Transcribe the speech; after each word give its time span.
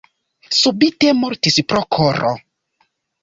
Subite 0.59 1.11
mortis 1.17 1.59
pro 1.73 1.83
koro. 1.97 2.31